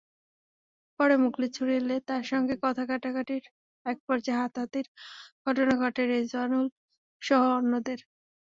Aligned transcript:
পরে 0.99 1.15
মখলেছুর 1.23 1.69
এলে 1.79 1.95
তাঁর 2.07 2.23
সঙ্গে 2.31 2.55
কথা-কাটাকাটির 2.63 3.43
একপর্যায়ে 3.85 4.39
হাতাহাতির 4.41 4.85
ঘটনা 5.45 5.73
ঘটে 5.83 6.03
রেজোয়ানুলসহ 6.07 7.41
অন্যদের। 7.57 7.99